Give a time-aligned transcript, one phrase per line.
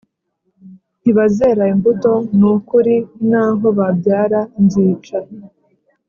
[1.01, 2.95] ntibazera imbuto Ni ukuri
[3.29, 5.17] naho babyara nzica